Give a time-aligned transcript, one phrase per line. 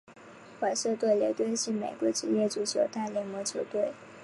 [0.59, 3.93] 华盛顿联队是美国职业足球大联盟球队。